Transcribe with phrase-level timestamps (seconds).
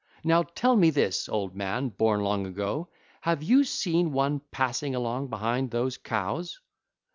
[0.23, 2.89] Now tell me this, old man born long ago:
[3.21, 6.59] have you seen one passing along behind those cows?